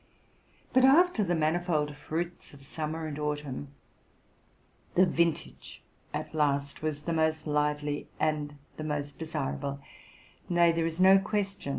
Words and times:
But, 0.73 0.83
after 0.83 1.23
the 1.23 1.35
manifold 1.35 1.95
fruits 1.95 2.55
of 2.55 2.63
summer 2.65 3.05
and 3.05 3.19
autumn, 3.19 3.67
the 4.95 5.05
vintage 5.05 5.83
at 6.11 6.33
last 6.33 6.81
was 6.81 7.03
the 7.03 7.13
most 7.13 7.45
lively 7.45 8.07
and 8.19 8.55
the 8.77 8.83
most 8.83 9.19
desirable; 9.19 9.79
nay, 10.49 10.71
there 10.71 10.87
is 10.87 10.99
no 10.99 11.19
question. 11.19 11.69